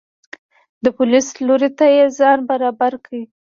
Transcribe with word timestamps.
د 0.83 0.85
پولیس 0.97 1.27
لوري 1.47 1.69
ته 1.77 1.85
یې 1.95 2.05
ځان 2.17 2.39
برابر 2.49 2.93
کړ. 3.05 3.11